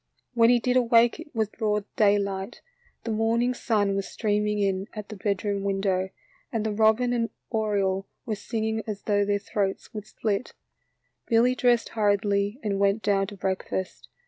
[0.33, 2.63] When he did awake it was broad daylight.
[3.03, 5.93] The morning sun was streaming in at the bed BILLY WILSON'S BOX TRAP.
[5.93, 6.13] 75 room window,
[6.51, 10.53] and the robin and oriole were singing as though their throats would split.
[11.27, 14.07] Billy dressed hurriedly and went down to breakfast.